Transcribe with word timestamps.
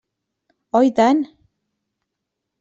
Oi 0.79 0.89
tant! 1.01 1.21